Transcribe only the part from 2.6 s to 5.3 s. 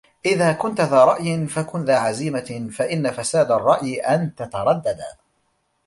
فإن فساد الرأي أن تترددا